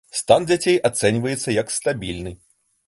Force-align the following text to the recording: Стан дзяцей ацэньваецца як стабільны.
Стан 0.19 0.41
дзяцей 0.51 0.79
ацэньваецца 0.89 1.57
як 1.61 1.67
стабільны. 1.79 2.39